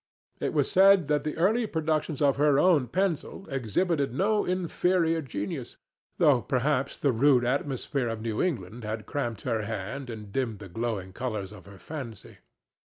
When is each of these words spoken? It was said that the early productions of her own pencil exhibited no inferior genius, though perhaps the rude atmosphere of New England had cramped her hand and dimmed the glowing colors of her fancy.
It 0.39 0.53
was 0.55 0.71
said 0.71 1.07
that 1.09 1.23
the 1.23 1.37
early 1.37 1.67
productions 1.67 2.23
of 2.23 2.37
her 2.37 2.57
own 2.57 2.87
pencil 2.87 3.45
exhibited 3.51 4.15
no 4.15 4.45
inferior 4.45 5.21
genius, 5.21 5.77
though 6.17 6.41
perhaps 6.41 6.97
the 6.97 7.11
rude 7.11 7.45
atmosphere 7.45 8.07
of 8.07 8.19
New 8.19 8.41
England 8.41 8.83
had 8.83 9.05
cramped 9.05 9.41
her 9.41 9.61
hand 9.61 10.09
and 10.09 10.31
dimmed 10.31 10.57
the 10.57 10.69
glowing 10.69 11.13
colors 11.13 11.53
of 11.53 11.67
her 11.67 11.77
fancy. 11.77 12.39